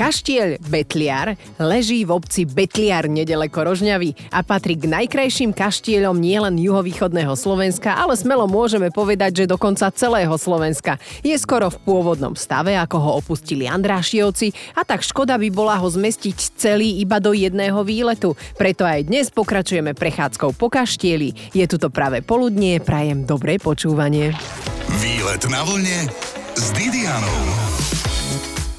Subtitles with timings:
[0.00, 7.36] Kaštieľ Betliar leží v obci Betliar nedaleko Rožňavy a patrí k najkrajším kaštieľom nielen juhovýchodného
[7.36, 10.96] Slovenska, ale smelo môžeme povedať, že dokonca celého Slovenska.
[11.20, 15.84] Je skoro v pôvodnom stave, ako ho opustili Andrášiovci a tak škoda by bola ho
[15.92, 18.32] zmestiť celý iba do jedného výletu.
[18.56, 21.52] Preto aj dnes pokračujeme prechádzkou po kaštieli.
[21.52, 24.32] Je tu práve poludnie, prajem dobré počúvanie.
[24.96, 26.08] Výlet na vlne
[26.56, 28.09] s Didianou.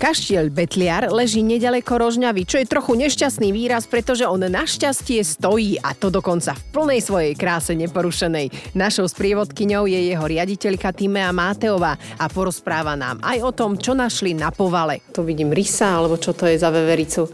[0.02, 5.94] Kaštiel Betliar leží nedaleko Rožňavy, čo je trochu nešťastný výraz, pretože on našťastie stojí a
[5.94, 8.74] to dokonca v plnej svojej kráse neporušenej.
[8.74, 14.34] Našou sprievodkyňou je jeho riaditeľka Timea Máteová a porozpráva nám aj o tom, čo našli
[14.34, 15.06] na povale.
[15.14, 17.30] Tu vidím rysa, alebo čo to je za vevericu?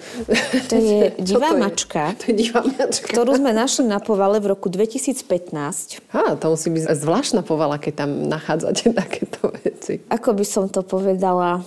[0.68, 2.16] To je divá to mačka, je?
[2.20, 3.08] To je divá mačka.
[3.16, 6.04] ktorú sme našli na povale v roku 2015.
[6.12, 10.04] Á, to musí byť zvláštna povala, keď tam nachádzate takéto veci.
[10.12, 11.64] Ako by som to povedala?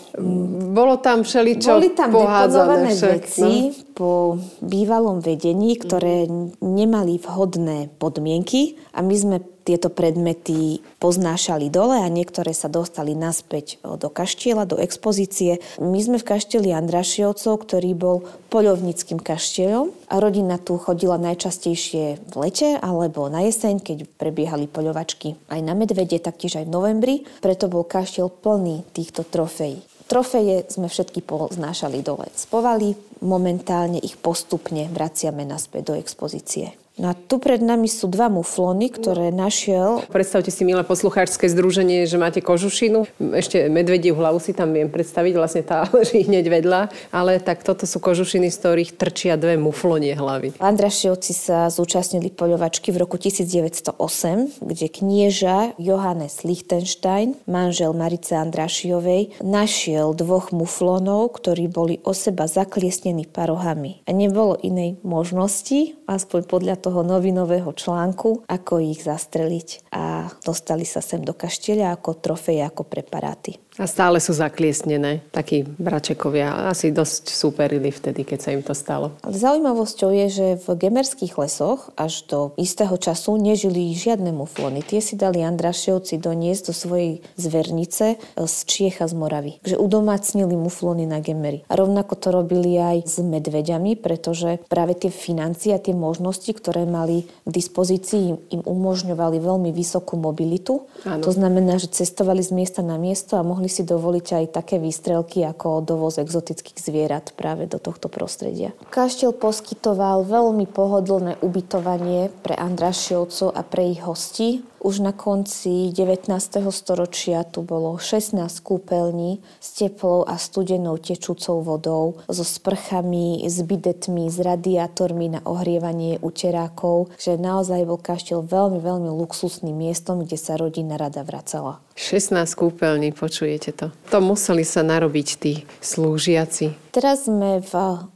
[0.71, 3.95] Bolo bolo tam všeličo Boli tam deponované však, veci no.
[3.95, 4.11] po
[4.59, 6.27] bývalom vedení, ktoré
[6.59, 13.79] nemali vhodné podmienky a my sme tieto predmety poznášali dole a niektoré sa dostali naspäť
[13.87, 15.63] do kaštieľa, do expozície.
[15.79, 22.35] My sme v kaštieli Andrašiovcov, ktorý bol poľovníckým kaštieľom a rodina tu chodila najčastejšie v
[22.35, 27.15] lete alebo na jeseň, keď prebiehali poľovačky aj na medvede, taktiež aj v novembri.
[27.39, 29.90] Preto bol kaštiel plný týchto trofejí.
[30.11, 36.75] Trofeje sme všetky poznášali dole z povaly, momentálne ich postupne vraciame naspäť do expozície.
[37.01, 40.05] No a tu pred nami sú dva muflony, ktoré našiel...
[40.13, 43.09] Predstavte si, milé poslucháčské združenie, že máte kožušinu.
[43.33, 46.93] Ešte medvediu hlavu si tam viem predstaviť, vlastne tá leží hneď vedľa.
[47.09, 50.61] Ale tak toto sú kožušiny, z ktorých trčia dve muflonie hlavy.
[50.61, 60.13] Andrašiovci sa zúčastnili poľovačky v roku 1908, kde knieža Johannes Lichtenstein, manžel Marice Andrašiovej, našiel
[60.13, 64.05] dvoch muflonov, ktorí boli o seba zakliesnení parohami.
[64.05, 70.83] A nebolo inej možnosti, aspoň podľa toho toho novinového článku, ako ich zastreliť a dostali
[70.83, 73.63] sa sem do kaštieľa ako trofeje, ako preparáty.
[73.81, 76.69] A stále sú zakliesnené, takí bračekovia.
[76.69, 79.17] Asi dosť súperili vtedy, keď sa im to stalo.
[79.25, 84.85] Zaujímavosťou je, že v gemerských lesoch až do istého času nežili žiadne muflony.
[84.85, 89.57] Tie si dali Andrašiovci doniesť do svojej zvernice z Čiech a z Moravy.
[89.65, 91.65] Takže udomácnili muflony na gemery.
[91.73, 96.85] A rovnako to robili aj s medveďami, pretože práve tie financie a tie možnosti, ktoré
[96.85, 100.85] mali k dispozícii, im umožňovali veľmi vysokú mobilitu.
[101.09, 101.25] Ano.
[101.25, 105.47] To znamená, že cestovali z miesta na miesto a mohli si dovoliť aj také výstrelky
[105.47, 108.75] ako dovoz exotických zvierat práve do tohto prostredia.
[108.91, 114.67] Kaštiel poskytoval veľmi pohodlné ubytovanie pre Andrašiovcov a pre ich hostí.
[114.81, 116.33] Už na konci 19.
[116.73, 124.33] storočia tu bolo 16 kúpeľní s teplou a studenou tečúcou vodou, so sprchami, s bidetmi,
[124.33, 130.57] s radiátormi na ohrievanie uterákov, že naozaj bol kaštiel veľmi, veľmi luxusným miestom, kde sa
[130.57, 131.85] rodina rada vracala.
[132.01, 133.93] 16 kúpeľní, počujete to?
[134.09, 136.97] To museli sa narobiť tí slúžiaci.
[136.97, 137.73] Teraz sme v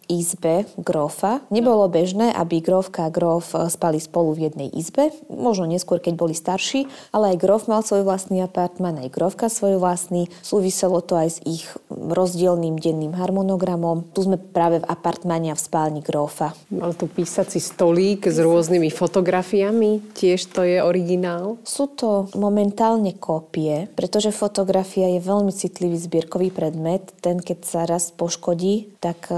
[0.09, 1.41] izbe grófa.
[1.49, 5.13] Nebolo bežné, aby grófka a gróf spali spolu v jednej izbe.
[5.29, 9.81] Možno neskôr, keď boli starší, ale aj gróf mal svoj vlastný apartman, aj grófka svoj
[9.81, 10.29] vlastný.
[10.45, 14.11] Súviselo to aj s ich rozdielným denným harmonogramom.
[14.13, 16.53] Tu sme práve v apartmane a v spálni grófa.
[16.69, 20.15] Mal tu písací stolík s rôznymi fotografiami.
[20.15, 21.57] Tiež to je originál?
[21.65, 27.15] Sú to momentálne kópie, pretože fotografia je veľmi citlivý zbierkový predmet.
[27.25, 29.37] Ten, keď sa raz poškodí, tak e,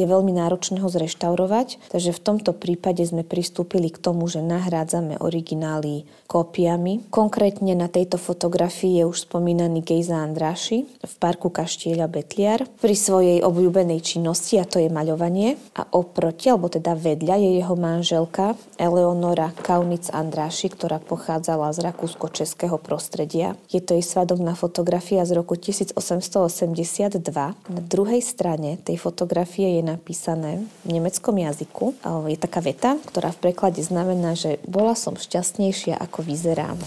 [0.00, 5.20] je veľmi náročné ho zreštaurovať, takže v tomto prípade sme pristúpili k tomu, že nahrádzame
[5.20, 7.10] originály kópiami.
[7.10, 13.42] Konkrétne na tejto fotografii je už spomínaný Gejza Andráši v parku Kaštieľa Betliar pri svojej
[13.42, 19.50] obľúbenej činnosti a to je maľovanie a oproti, alebo teda vedľa je jeho manželka Eleonora
[19.58, 23.58] Kaunic Andráši, ktorá pochádzala z rakúsko-českého prostredia.
[23.66, 27.18] Je to jej svadobná fotografia z roku 1882.
[27.50, 31.98] Na druhej strane tej fotografie je napísané v nemeckom jazyku.
[32.30, 36.78] Je taká veta, ktorá v preklade znamená, že bola som šťastnejšia, ako vyzerám.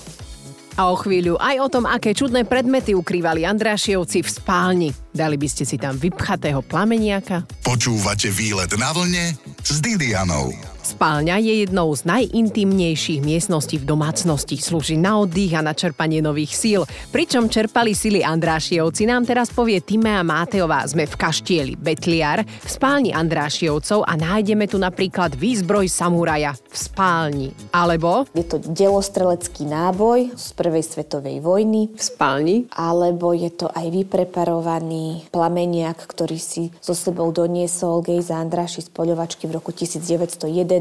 [0.74, 4.90] A o chvíľu aj o tom, aké čudné predmety ukrývali Andrášiovci v spálni.
[5.14, 7.46] Dali by ste si tam vypchatého plameniaka?
[7.62, 10.73] Počúvate výlet na vlne s Didianou.
[10.84, 14.60] Spálňa je jednou z najintimnejších miestností v domácnosti.
[14.60, 16.84] Slúži na oddych a na čerpanie nových síl.
[17.08, 20.84] Pričom čerpali sily Andrášiovci, nám teraz povie Timea Máteová.
[20.84, 27.50] Sme v kaštieli Betliar, v spálni Andrášiovcov a nájdeme tu napríklad výzbroj samuraja v spálni.
[27.72, 28.28] Alebo...
[28.36, 31.96] Je to delostrelecký náboj z prvej svetovej vojny.
[31.96, 32.68] V spálni.
[32.76, 39.48] Alebo je to aj vypreparovaný plameniak, ktorý si so sebou doniesol Gejza Andráši z poľovačky
[39.48, 40.73] v roku 1901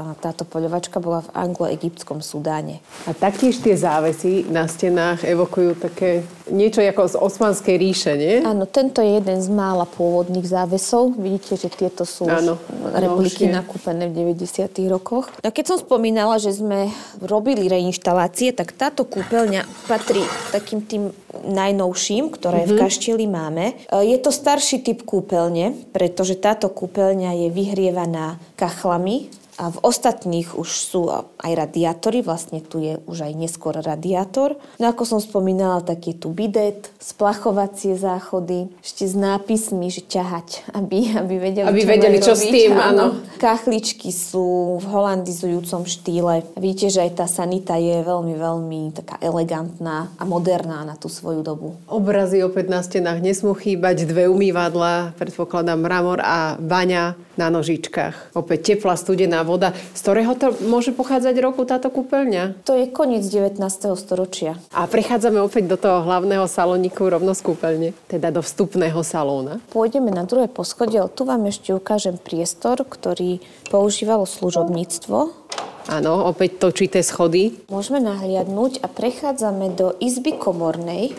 [0.00, 2.82] a táto poľovačka bola v anglo-egyptskom Sudáne.
[3.06, 8.42] A taktiež tie závesy na stenách evokujú také niečo ako z Osmanskej ríše, nie?
[8.42, 11.14] Áno, tento je jeden z mála pôvodných závesov.
[11.14, 12.58] Vidíte, že tieto sú Áno,
[12.92, 13.54] repliky novšie.
[13.54, 14.68] nakúpené v 90.
[14.90, 15.30] rokoch.
[15.44, 16.90] A keď som spomínala, že sme
[17.22, 21.02] robili reinštalácie, tak táto kúpeľňa patrí takým tým
[21.42, 22.72] najnovším, ktoré mm-hmm.
[22.72, 22.82] v mhm.
[22.84, 23.64] kaštieli máme.
[23.72, 23.74] E,
[24.12, 29.26] je to starší typ kúpeľne, pretože táto kúpeľňa je vyhrievaná kachlami
[29.62, 31.06] a v ostatných už sú
[31.38, 34.58] aj radiátory, vlastne tu je už aj neskôr radiátor.
[34.82, 40.66] No ako som spomínala, tak je tu bidet, splachovacie záchody, ešte s nápismi, že ťahať,
[40.74, 43.22] aby, aby vedeli, aby čo, vedeli čo s tým, áno.
[43.38, 46.42] Kachličky sú v holandizujúcom štýle.
[46.58, 51.46] Vidíte, že aj tá sanita je veľmi, veľmi taká elegantná a moderná na tú svoju
[51.46, 51.78] dobu.
[51.86, 58.36] Obrazy opäť na stenách nesmú chýbať, dve umývadla, predpokladám mramor a baňa na nožičkách.
[58.36, 59.51] Opäť teplá, studená voda.
[59.96, 62.64] Z ktorého to môže pochádzať roku táto kúpeľňa?
[62.68, 63.58] To je koniec 19.
[63.98, 64.60] storočia.
[64.72, 69.58] A prichádzame opäť do toho hlavného salóniku rovno z kúpeľne, teda do vstupného salóna.
[69.72, 75.42] Pôjdeme na druhé poschodie, tu vám ešte ukážem priestor, ktorý používalo služobníctvo.
[75.90, 77.58] Áno, opäť točité schody.
[77.66, 81.18] Môžeme nahliadnúť a prechádzame do izby komornej.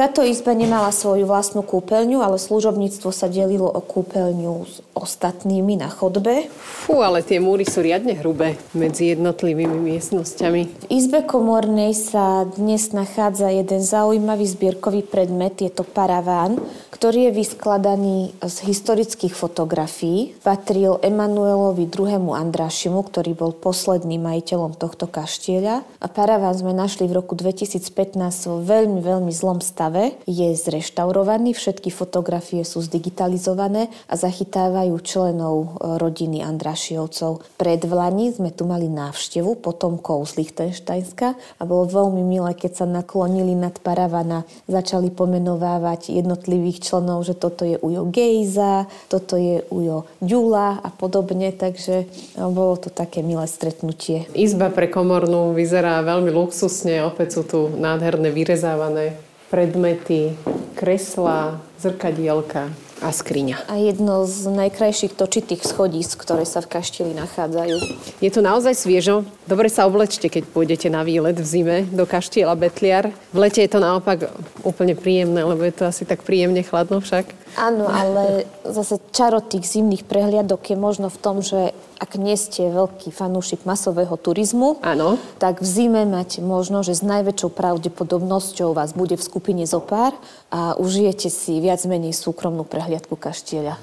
[0.00, 5.92] Táto izba nemala svoju vlastnú kúpeľňu, ale služobníctvo sa delilo o kúpeľňu s ostatnými na
[5.92, 6.48] chodbe.
[6.56, 10.60] Fú, ale tie múry sú riadne hrubé medzi jednotlivými miestnosťami.
[10.64, 16.56] V izbe komornej sa dnes nachádza jeden zaujímavý zbierkový predmet, je to paraván,
[16.88, 20.32] ktorý je vyskladaný z historických fotografií.
[20.40, 22.32] Patril Emanuelovi II.
[22.32, 25.84] Andrášimu, ktorý bol posledným majiteľom tohto kaštieľa.
[26.00, 28.16] A paraván sme našli v roku 2015
[28.48, 35.54] vo veľmi, veľmi zlom stave stave, je zreštaurovaný, všetky fotografie sú zdigitalizované a zachytávajú členov
[35.58, 37.42] e, rodiny Andrašiovcov.
[37.58, 42.86] Pred Vlani sme tu mali návštevu potomkov z Lichtensteinska a bolo veľmi milé, keď sa
[42.86, 50.06] naklonili nad paravana, začali pomenovávať jednotlivých členov, že toto je Ujo Gejza, toto je Ujo
[50.22, 52.06] Ďula a podobne, takže
[52.38, 54.30] no, bolo to také milé stretnutie.
[54.38, 60.38] Izba pre komornú vyzerá veľmi luxusne, opäť sú tu nádherné vyrezávané predmety,
[60.78, 62.70] kresla, zrkadielka
[63.00, 63.66] a skriňa.
[63.72, 67.76] A jedno z najkrajších točitých schodísk, ktoré sa v kašteli nachádzajú.
[68.20, 69.24] Je tu naozaj sviežo.
[69.48, 73.08] Dobre sa oblečte, keď pôjdete na výlet v zime do kaštiela Betliar.
[73.32, 74.28] V lete je to naopak
[74.62, 77.32] úplne príjemné, lebo je to asi tak príjemne chladno však.
[77.56, 82.72] Áno, ale zase čaro tých zimných prehliadok je možno v tom, že ak nie ste
[82.72, 85.20] veľký fanúšik masového turizmu, Áno.
[85.36, 90.16] tak v zime máte možno, že s najväčšou pravdepodobnosťou vás bude v skupine zopár
[90.48, 93.76] a užijete si viac menej súkromnú prehliadku kaštieľa.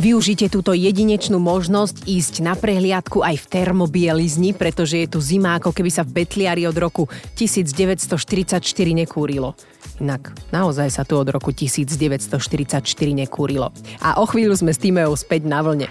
[0.00, 5.74] Využite túto jedinečnú možnosť ísť na prehliadku aj v termobielizni, pretože je tu zima, ako
[5.74, 7.06] keby sa v Betliari od roku
[7.36, 8.62] 1944
[8.94, 9.54] nekúrilo.
[10.00, 12.80] Inak naozaj sa tu od roku 1944
[13.12, 13.74] nekúrilo.
[14.00, 15.90] A o chvíľu sme s Tímeou späť na vlne.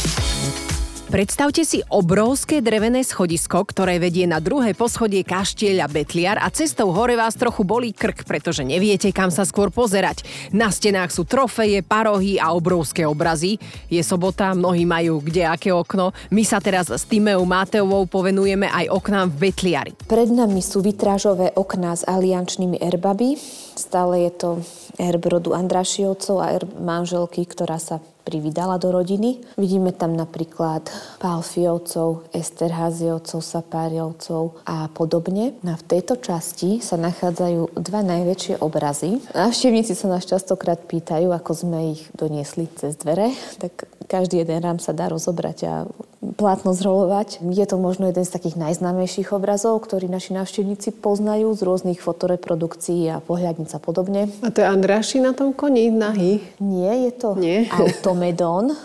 [1.11, 7.19] Predstavte si obrovské drevené schodisko, ktoré vedie na druhé poschodie kaštieľa Betliar a cestou hore
[7.19, 10.23] vás trochu bolí krk, pretože neviete, kam sa skôr pozerať.
[10.55, 13.59] Na stenách sú trofeje, parohy a obrovské obrazy.
[13.91, 16.15] Je sobota, mnohí majú kde aké okno.
[16.31, 19.91] My sa teraz s Timeou Mateovou povenujeme aj oknám v Betliari.
[20.07, 23.35] Pred nami sú vitrážové okná s aliančnými erbami.
[23.75, 24.49] Stále je to
[24.95, 29.41] erb rodu Andrašiovcov a erb manželky, ktorá sa prividala do rodiny.
[29.57, 30.87] Vidíme tam napríklad
[31.17, 35.57] Pálfiovcov, Esterháziovcov, Sapáriovcov a podobne.
[35.65, 39.19] No a v tejto časti sa nachádzajú dva najväčšie obrazy.
[39.33, 44.77] Návštevníci sa nás častokrát pýtajú, ako sme ich doniesli cez dvere, tak každý jeden rám
[44.77, 45.73] sa dá rozobrať a
[46.21, 47.41] plátno zrolovať.
[47.41, 53.09] Je to možno jeden z takých najznámejších obrazov, ktorý naši návštevníci poznajú z rôznych fotoreprodukcií
[53.09, 54.29] a pohľadníc a podobne.
[54.45, 56.39] A to je Andráši na tom koni, nahý?
[56.61, 57.65] Nie, je to Nie.
[57.81, 58.77] Automedon.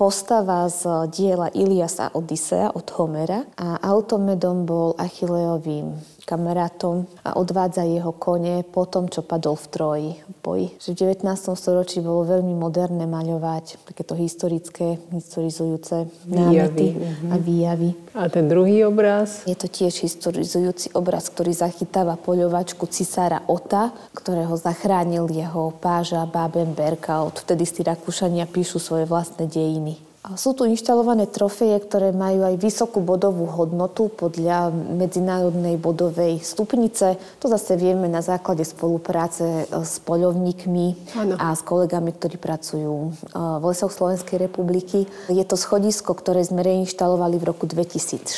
[0.00, 7.88] postava z diela Ilias a Odisea od Homera a Automedom bol Achilleovým kamarátom a odvádza
[7.88, 10.66] jeho kone po tom, čo padol v Troji v boji.
[10.76, 11.56] Že v 19.
[11.56, 16.92] storočí bolo veľmi moderné maľovať takéto historické, historizujúce námety
[17.32, 17.40] a mhm.
[17.40, 17.90] výjavy.
[18.12, 19.48] A ten druhý obraz?
[19.48, 27.24] Je to tiež historizujúci obraz, ktorý zachytáva poľovačku cisára Ota, ktorého zachránil jeho páža Babenberka.
[27.24, 30.07] Odvtedy si Rakúšania píšu svoje vlastné dejiny.
[30.34, 37.14] Sú tu inštalované trofeje, ktoré majú aj vysokú bodovú hodnotu podľa medzinárodnej bodovej stupnice.
[37.38, 41.34] To zase vieme na základe spolupráce e, s poľovníkmi ano.
[41.38, 45.06] a s kolegami, ktorí pracujú e, v lesoch Slovenskej republiky.
[45.30, 48.28] Je to schodisko, ktoré sme reinštalovali v roku 2016.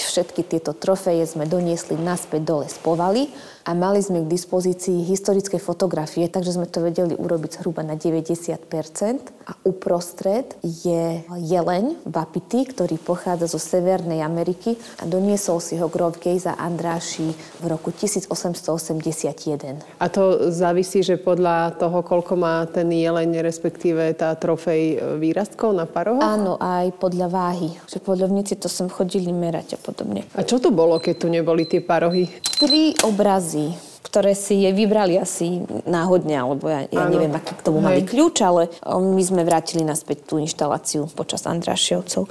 [0.00, 3.28] Všetky tieto trofeje sme doniesli naspäť dole z Povaly
[3.64, 8.68] a mali sme k dispozícii historické fotografie, takže sme to vedeli urobiť zhruba na 90%
[9.48, 16.20] A uprostred je jeleň Vapity, ktorý pochádza zo Severnej Ameriky a doniesol si ho Grof
[16.20, 19.80] Gejza Andráši v roku 1881.
[19.96, 25.88] A to závisí, že podľa toho, koľko má ten jeleň, respektíve tá trofej výrastkov na
[25.88, 26.20] paroch?
[26.20, 27.72] Áno, aj podľa váhy.
[27.88, 30.28] Že podľovníci to sem chodili merať a podobne.
[30.36, 32.28] A čo tu bolo, keď tu neboli tie parohy?
[32.60, 37.66] Tri obrazy peňazí ktoré si je vybrali asi náhodne, alebo ja, ja neviem, aký k
[37.66, 37.86] tomu Hej.
[37.88, 42.30] mali kľúč, ale my sme vrátili naspäť tú inštaláciu počas Andrašiovcov.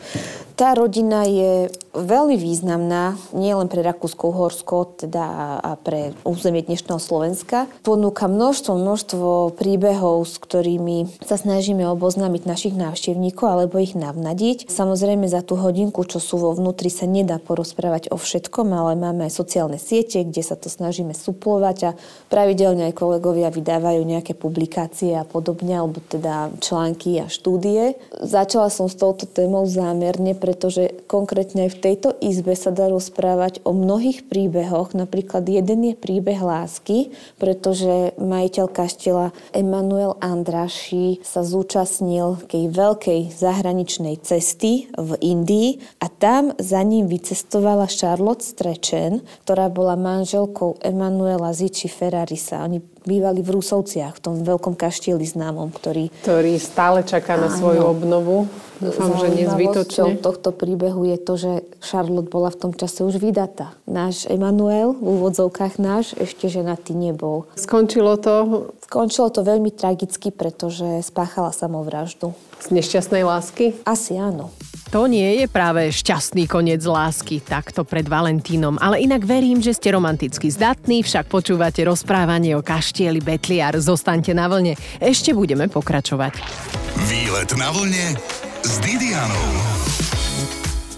[0.54, 7.66] Tá rodina je veľmi významná, nielen pre Rakúsko-Uhorsko, teda a pre územie dnešného Slovenska.
[7.82, 14.70] Ponúka množstvo, množstvo príbehov, s ktorými sa snažíme oboznámiť našich návštevníkov alebo ich navnadiť.
[14.70, 19.26] Samozrejme za tú hodinku, čo sú vo vnútri, sa nedá porozprávať o všetkom, ale máme
[19.26, 21.96] aj sociálne siete, kde sa to snažíme suplovať a
[22.30, 27.98] pravidelne aj kolegovia vydávajú nejaké publikácie a podobne, alebo teda články a štúdie.
[28.22, 33.64] Začala som s touto témou zámerne, pretože konkrétne aj v tejto izbe sa dá rozprávať
[33.64, 34.92] o mnohých príbehoch.
[34.92, 44.20] Napríklad jeden je príbeh lásky, pretože majiteľ kaštela Emanuel Andraši sa zúčastnil tej veľkej zahraničnej
[44.20, 51.88] cesty v Indii a tam za ním vycestovala Charlotte Strečen, ktorá bola manželkou Emanuela Ziči
[51.88, 52.60] Ferrarisa.
[52.68, 56.10] Oni bývali v Rusovciach, v tom veľkom kaštieli známom, ktorý...
[56.24, 58.48] Ktorý stále čaká na svoju obnovu.
[58.84, 60.20] Dúfam, že nezbytočne.
[60.20, 63.72] tohto príbehu je to, že Charlotte bola v tom čase už vydatá.
[63.88, 67.48] Náš Emanuel, v úvodzovkách náš, ešte ženatý nebol.
[67.56, 68.68] Skončilo to?
[68.84, 72.36] Skončilo to veľmi tragicky, pretože spáchala samovraždu.
[72.60, 73.78] Z nešťastnej lásky?
[73.88, 74.52] Asi áno.
[74.94, 79.90] To nie je práve šťastný koniec lásky, takto pred Valentínom, ale inak verím, že ste
[79.90, 83.74] romanticky zdatní, však počúvate rozprávanie o kaštieli Betliar.
[83.74, 86.38] Zostaňte na vlne, ešte budeme pokračovať.
[87.10, 88.14] Výlet na vlne
[88.62, 90.03] s Didianou.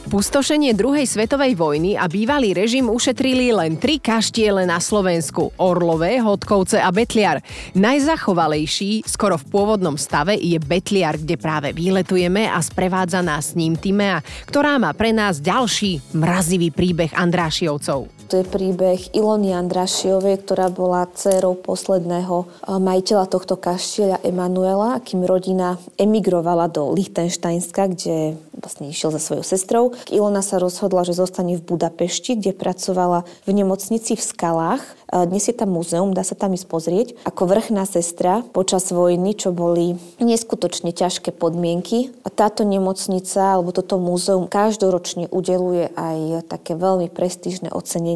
[0.05, 5.49] Pustošenie druhej svetovej vojny a bývalý režim ušetrili len tri kaštiele na Slovensku.
[5.57, 7.41] Orlové, Hodkovce a Betliar.
[7.73, 14.21] Najzachovalejší, skoro v pôvodnom stave, je Betliar, kde práve výletujeme a sprevádza nás ním Timea,
[14.45, 18.14] ktorá má pre nás ďalší mrazivý príbeh Andrášiovcov.
[18.25, 25.77] To je príbeh Ilony Andrašiovej, ktorá bola dcerou posledného majiteľa tohto kaštieľa Emanuela, kým rodina
[26.01, 29.83] emigrovala do Lichtensteinska, kde vlastne išiel za svojou sestrou.
[30.09, 34.83] Ilona sa rozhodla, že zostane v Budapešti, kde pracovala v nemocnici v Skalách
[35.15, 37.07] dnes je tam múzeum, dá sa tam ísť pozrieť.
[37.23, 42.11] Ako vrchná sestra počas vojny, čo boli neskutočne ťažké podmienky.
[42.35, 48.14] Táto nemocnica alebo toto múzeum každoročne udeluje aj také veľmi prestížne ocenenie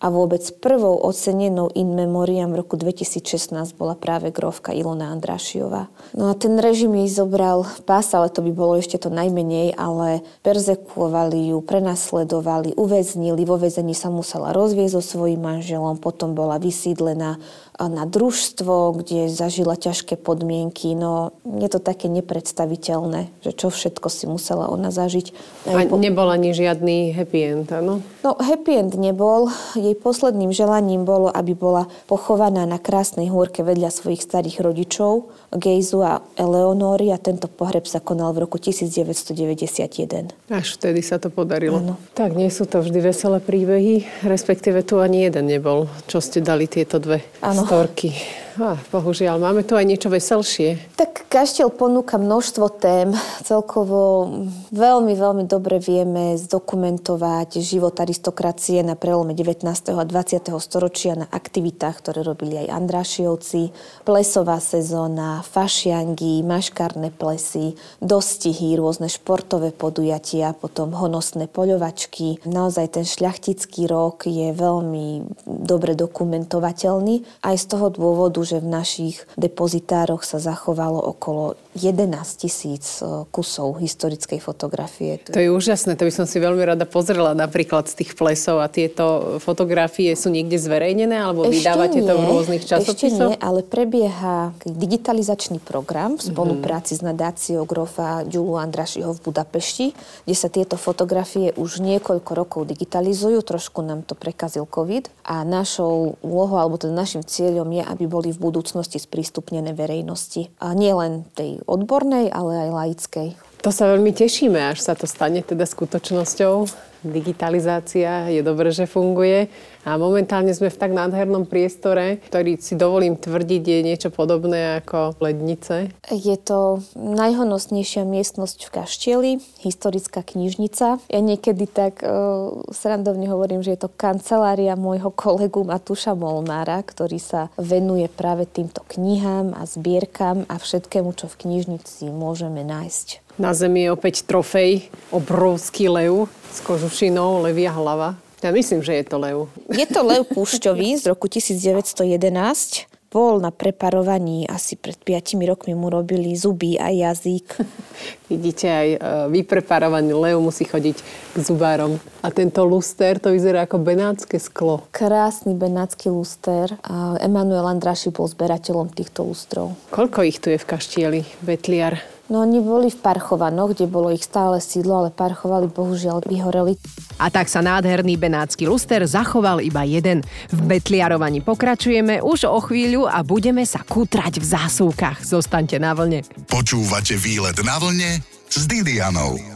[0.00, 5.92] a vôbec prvou ocenenou in memoriam v roku 2016 bola práve grovka Ilona Andrášiová.
[6.16, 10.22] No a ten režim jej zobral pás, ale to by bolo ešte to najmenej, ale
[10.46, 17.40] perzekuovali ju, prenasledovali, uväznili, vo väzení sa musela rozviesť so svojím manželom, potom bola vysídlená
[17.78, 20.94] na družstvo, kde zažila ťažké podmienky.
[20.94, 25.34] No, je to také nepredstaviteľné, že čo všetko si musela ona zažiť.
[25.66, 27.98] A nebol ani žiadny happy end, áno?
[28.22, 29.50] No, happy end nebol.
[29.74, 36.02] Jej posledným želaním bolo, aby bola pochovaná na krásnej hôrke vedľa svojich starých rodičov, Gejzu
[36.02, 40.30] a Eleonóry a tento pohreb sa konal v roku 1991.
[40.46, 41.82] Až vtedy sa to podarilo.
[41.82, 41.94] Áno.
[42.14, 46.70] Tak nie sú to vždy veselé príbehy, respektíve tu ani jeden nebol, čo ste dali
[46.70, 47.63] tieto dve ano.
[47.64, 48.43] Storky.
[48.54, 50.94] Ah, bohužiaľ, máme tu aj niečo veselšie.
[50.94, 53.10] Tak kaštiel ponúka množstvo tém.
[53.42, 54.30] Celkovo
[54.70, 59.66] veľmi, veľmi dobre vieme zdokumentovať život aristokracie na prelome 19.
[59.66, 60.54] a 20.
[60.62, 63.74] storočia na aktivitách, ktoré robili aj Andrášiovci.
[64.06, 72.46] Plesová sezóna, fašiangy, maškarné plesy, dostihy, rôzne športové podujatia, potom honosné poľovačky.
[72.46, 79.16] Naozaj ten šľachtický rok je veľmi dobre dokumentovateľný aj z toho dôvodu, že v našich
[79.34, 85.18] depozitároch sa zachovalo okolo 11 tisíc e, kusov historickej fotografie.
[85.26, 88.70] To je úžasné, to by som si veľmi rada pozrela napríklad z tých plesov a
[88.70, 92.94] tieto fotografie sú niekde zverejnené alebo ešte vydávate nie, to v rôznych časopisoch?
[92.94, 96.30] Ešte nie, ale prebieha digitalizačný program v mhm.
[96.30, 97.06] spolupráci mm-hmm.
[97.06, 99.86] s nadáciou Grofa Ďulu Andrašiho v Budapešti,
[100.24, 106.14] kde sa tieto fotografie už niekoľko rokov digitalizujú, trošku nám to prekazil COVID a našou
[106.22, 110.52] úlohou, alebo teda našim cieľom je, aby boli v budúcnosti sprístupnené verejnosti.
[110.62, 113.28] A nie len tej odbornej, ale aj laickej.
[113.64, 116.68] To sa veľmi tešíme, až sa to stane teda skutočnosťou.
[117.00, 119.48] Digitalizácia je dobre, že funguje
[119.84, 125.16] a momentálne sme v tak nádhernom priestore, ktorý si dovolím tvrdiť je niečo podobné ako
[125.20, 125.92] lednice.
[126.08, 129.32] Je to najhonosnejšia miestnosť v Kaštieli,
[129.64, 131.00] historická knižnica.
[131.08, 137.20] Ja niekedy tak uh, srandovne hovorím, že je to kancelária môjho kolegu Matúša Molnára, ktorý
[137.20, 143.23] sa venuje práve týmto knihám a zbierkam a všetkému, čo v knižnici môžeme nájsť.
[143.34, 148.14] Na zemi je opäť trofej, obrovský lev s kožušinou, levia hlava.
[148.44, 149.38] Ja myslím, že je to lev.
[149.72, 155.86] Je to lev púšťový z roku 1911 bol na preparovaní asi pred 5 rokmi mu
[155.86, 157.46] robili zuby a jazyk.
[158.32, 158.98] Vidíte, aj e,
[159.30, 160.96] vypreparovaný lev musí chodiť
[161.30, 162.02] k zubárom.
[162.26, 164.82] A tento luster, to vyzerá ako benátske sklo.
[164.90, 166.74] Krásny benátsky luster.
[167.22, 169.78] Emanuel Andraši bol zberateľom týchto lustrov.
[169.94, 172.13] Koľko ich tu je v kaštieli, Betliar?
[172.32, 176.80] No oni boli v Parchovanoch, kde bolo ich stále sídlo, ale Parchovali bohužiaľ vyhoreli.
[177.20, 180.24] A tak sa nádherný benátsky luster zachoval iba jeden.
[180.48, 185.20] V Betliarovaní pokračujeme už o chvíľu a budeme sa kutrať v zásuvkách.
[185.20, 186.24] Zostaňte na vlne.
[186.48, 189.53] Počúvate výlet na vlne s Didianou.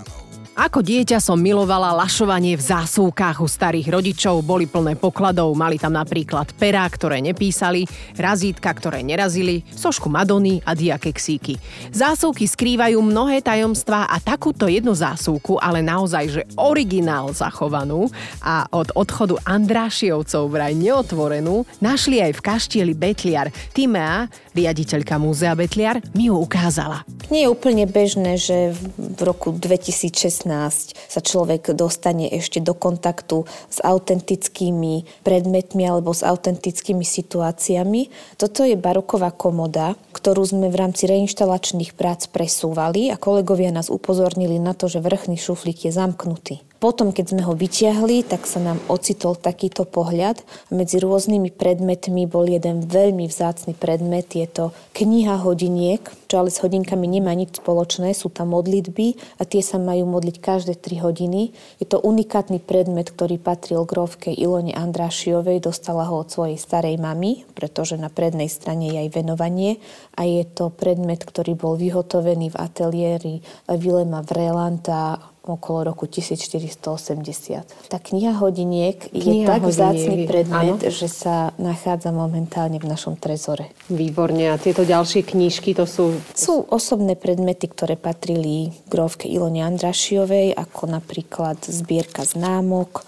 [0.59, 5.95] Ako dieťa som milovala lašovanie v zásuvkách u starých rodičov, boli plné pokladov, mali tam
[5.95, 7.87] napríklad perá, ktoré nepísali,
[8.19, 11.63] razítka, ktoré nerazili, sošku Madony a diakeksíky.
[11.95, 18.11] Zásuvky skrývajú mnohé tajomstvá a takúto jednu zásuvku, ale naozaj, že originál zachovanú
[18.43, 23.55] a od odchodu Andrášiovcov vraj neotvorenú, našli aj v kaštieli Betliar.
[23.71, 24.27] Timea,
[24.59, 27.07] riaditeľka múzea Betliar, mi ju ukázala.
[27.29, 30.49] Nie je úplne bežné, že v roku 2016
[30.97, 38.09] sa človek dostane ešte do kontaktu s autentickými predmetmi alebo s autentickými situáciami.
[38.41, 44.57] Toto je baroková komoda, ktorú sme v rámci reinštalačných prác presúvali a kolegovia nás upozornili
[44.57, 46.68] na to, že vrchný šuflík je zamknutý.
[46.79, 50.39] Potom, keď sme ho vyťahli, tak sa nám ocitol takýto pohľad.
[50.71, 54.31] Medzi rôznymi predmetmi bol jeden veľmi vzácny predmet.
[54.31, 58.15] Je to kniha hodiniek, čo ale s hodinkami nemá nič spoločné.
[58.15, 61.51] Sú tam modlitby a tie sa majú modliť každé 3 hodiny.
[61.83, 65.59] Je to unikátny predmet, ktorý patril grovke Ilone Andrášiovej.
[65.59, 69.83] Dostala ho od svojej starej mamy, pretože na prednej strane je aj venovanie.
[70.15, 73.35] A je to predmet, ktorý bol vyhotovený v ateliéri
[73.67, 77.89] Vilema Vrelanta okolo roku 1480.
[77.89, 80.93] Tá kniha hodiniek kniha je tak hodiniek, vzácný predmet, áno.
[80.93, 83.73] že sa nachádza momentálne v našom trezore.
[83.89, 84.53] Výborne.
[84.53, 86.19] A tieto ďalšie knižky to sú...
[86.37, 93.05] Sú osobné predmety, ktoré patrili grovke Ilone Andrašiovej, ako napríklad zbierka známok,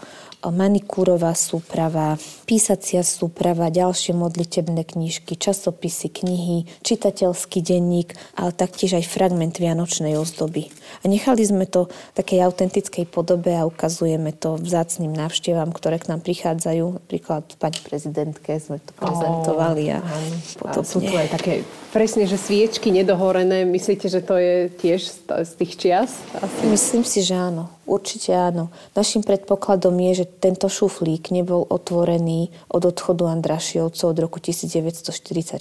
[0.48, 2.16] manikúrová súprava,
[2.48, 10.72] písacia súprava, ďalšie modlitebné knižky, časopisy, knihy, čitateľský denník, ale taktiež aj fragment vianočnej ozdoby.
[11.05, 16.09] A nechali sme to v takej autentickej podobe a ukazujeme to vzácným návštevám, ktoré k
[16.09, 17.05] nám prichádzajú.
[17.05, 21.61] Napríklad pani prezidentke sme to prezentovali a, a sú tu aj také
[21.92, 23.68] presne, že sviečky nedohorené.
[23.68, 26.11] Myslíte, že to je tiež z tých čias?
[26.38, 26.64] Asi?
[26.66, 27.68] Myslím si, že áno.
[27.90, 28.70] Určite áno.
[28.94, 35.59] Našim predpokladom je, že tento šuflík nebol otvorený od odchodu Andrašiovcov od roku 1944.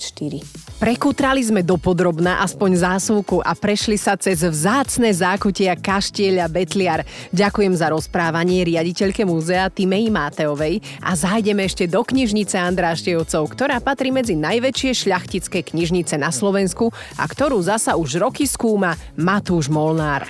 [0.78, 7.02] Prekútrali sme dopodrobná aspoň zásuvku a prešli sa cez vzácne zákutia Kaštieľa Betliar.
[7.34, 14.13] Ďakujem za rozprávanie riaditeľke múzea Timei Máteovej a zájdeme ešte do knižnice Andrášiovcov, ktorá patrí
[14.13, 20.30] medzi najväčšie šľachtické knižnice na Slovensku a ktorú zasa už roky skúma Matúš Molnár.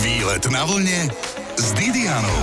[0.00, 1.12] Výlet na vlne
[1.60, 2.40] s Didianou.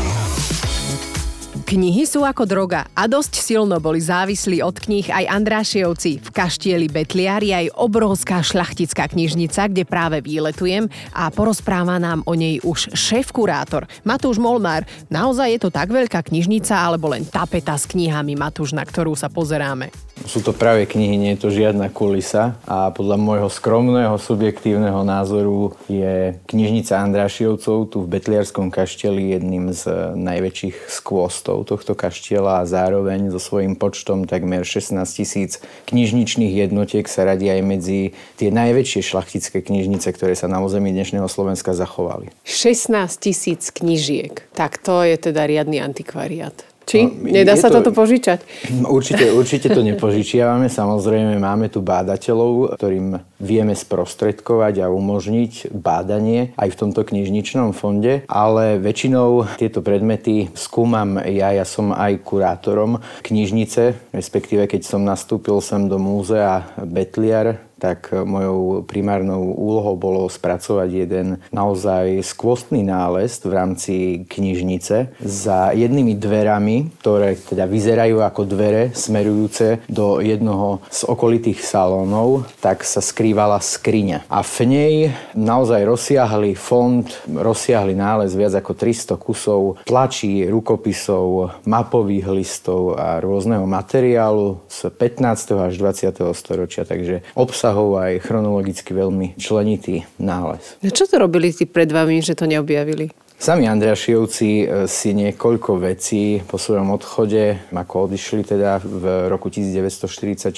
[1.65, 6.21] Knihy sú ako droga a dosť silno boli závislí od kníh aj Andrášievci.
[6.21, 12.62] V kaštieli Betliari aj obrovská šľachtická knižnica, kde práve výletujem a porozpráva nám o nej
[12.62, 14.85] už šéf-kurátor Matúš Molnár.
[15.09, 19.29] Naozaj je to tak veľká knižnica alebo len tapeta s knihami Matúš, na ktorú sa
[19.29, 19.89] pozeráme?
[20.27, 25.77] Sú to práve knihy, nie je to žiadna kulisa a podľa môjho skromného, subjektívneho názoru
[25.88, 33.32] je knižnica Andrášiovcov tu v Betliarskom kašteli jedným z najväčších skvostov tohto kaštiela a zároveň
[33.32, 37.99] so svojím počtom takmer 16 tisíc knižničných jednotiek sa radí aj medzi
[38.36, 42.34] tie najväčšie šlachtické knižnice, ktoré sa na území dnešného Slovenska zachovali.
[42.43, 44.43] 16 tisíc knižiek.
[44.58, 46.79] Tak to je teda riadny antikvariát.
[46.89, 47.06] Či?
[47.06, 48.41] No, Nedá sa to, toto požičať?
[48.82, 50.65] Určite, určite to nepožičiavame.
[50.65, 58.25] Samozrejme máme tu bádateľov, ktorým vieme sprostredkovať a umožniť bádanie aj v tomto knižničnom fonde,
[58.25, 65.62] ale väčšinou tieto predmety skúmam ja, ja som aj kurátorom knižnice, respektíve keď som nastúpil
[65.62, 73.54] sem do múzea Betliar, tak mojou primárnou úlohou bolo spracovať jeden naozaj skvostný nález v
[73.56, 73.94] rámci
[74.28, 82.46] knižnice za jednými dverami, ktoré teda vyzerajú ako dvere smerujúce do jednoho z okolitých salónov,
[82.60, 84.28] tak sa skrývala skriňa.
[84.28, 84.94] A v nej
[85.34, 93.63] naozaj rozsiahli fond, rozsiahli nález viac ako 300 kusov tlačí, rukopisov, mapových listov a rôzneho
[93.63, 95.70] materiálu z 15.
[95.70, 96.36] až 20.
[96.36, 96.84] storočia.
[96.84, 100.73] Takže obsah obsahov aj chronologicky veľmi členitý nález.
[100.82, 103.13] No čo to robili tí pred vami, že to neobjavili?
[103.39, 110.51] Sami Andriašiovci e, si niekoľko vecí po svojom odchode, ako odišli teda v roku 1944,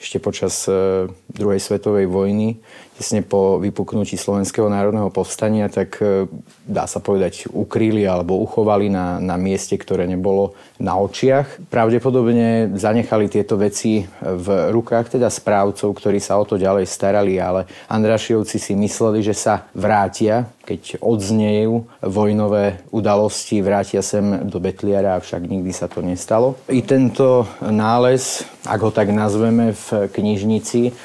[0.00, 2.56] ešte počas e, druhej svetovej vojny,
[2.96, 6.24] tesne po vypuknutí Slovenského národného povstania, tak e,
[6.64, 11.68] dá sa povedať ukryli alebo uchovali na, na mieste, ktoré nebolo na očiach.
[11.68, 17.68] Pravdepodobne zanechali tieto veci v rukách teda správcov, ktorí sa o to ďalej starali, ale
[17.92, 25.44] Andrašiovci si mysleli, že sa vrátia, keď odznejú vojnové udalosti, vrátia sem do Betliara, avšak
[25.44, 26.56] nikdy sa to nestalo.
[26.72, 30.96] I tento nález, ak ho tak nazveme v knižnici,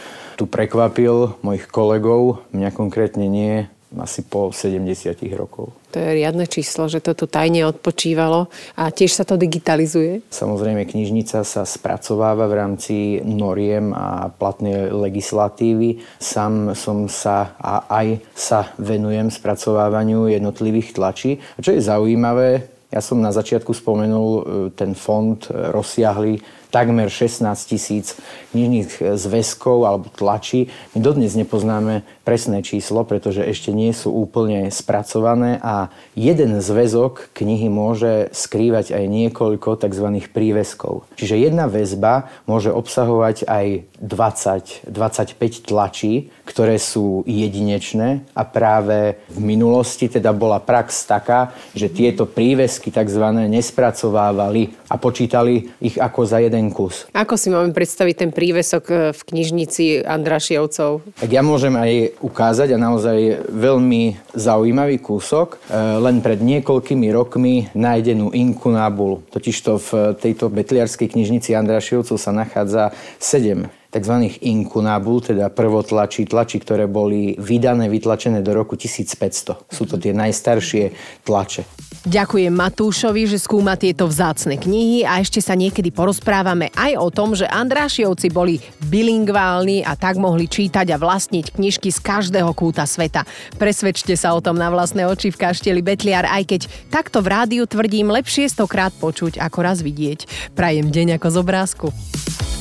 [0.42, 5.70] tu prekvapil mojich kolegov, mňa konkrétne nie, asi po 70 rokov.
[5.94, 10.26] To je riadne číslo, že to tu tajne odpočívalo a tiež sa to digitalizuje?
[10.34, 16.02] Samozrejme, knižnica sa spracováva v rámci noriem a platnej legislatívy.
[16.18, 21.38] Sam som sa a aj sa venujem spracovávaniu jednotlivých tlačí.
[21.38, 24.44] A čo je zaujímavé, ja som na začiatku spomenul e,
[24.76, 28.16] ten fond rozsiahly takmer 16 tisíc
[28.56, 30.72] knižných zväzkov alebo tlačí.
[30.96, 37.68] My dodnes nepoznáme presné číslo, pretože ešte nie sú úplne spracované a jeden zväzok knihy
[37.68, 40.08] môže skrývať aj niekoľko tzv.
[40.32, 41.04] príveskov.
[41.20, 43.66] Čiže jedna väzba môže obsahovať aj
[44.00, 52.24] 20-25 tlačí, ktoré sú jedinečné a práve v minulosti teda bola prax taká, že tieto
[52.24, 53.22] prívesky tzv.
[53.46, 57.06] nespracovávali a počítali ich ako za jeden kus.
[57.14, 61.22] Ako si máme predstaviť ten prívesok e, v knižnici Andrašievcov?
[61.22, 65.62] Tak ja môžem aj ukázať a naozaj veľmi zaujímavý kúsok.
[65.70, 69.22] E, len pred niekoľkými rokmi nájdenú inkunabulu.
[69.30, 74.16] Totižto v tejto betliarskej knižnici Andrašievcov sa nachádza 7 tzv.
[74.40, 79.68] inkunabul, teda prvotlačí, tlačí, ktoré boli vydané, vytlačené do roku 1500.
[79.68, 80.96] Sú to tie najstaršie
[81.28, 81.68] tlače.
[82.02, 87.38] Ďakujem Matúšovi, že skúma tieto vzácne knihy a ešte sa niekedy porozprávame aj o tom,
[87.38, 88.58] že Andrášiovci boli
[88.90, 93.22] bilingválni a tak mohli čítať a vlastniť knižky z každého kúta sveta.
[93.62, 97.70] Presvedčte sa o tom na vlastné oči v kaštieli Betliar, aj keď takto v rádiu
[97.70, 100.52] tvrdím lepšie stokrát počuť ako raz vidieť.
[100.58, 101.88] Prajem deň ako z obrázku.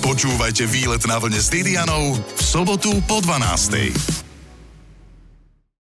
[0.05, 4.30] Počúvajte výlet na vlne s Didianou v sobotu po 12.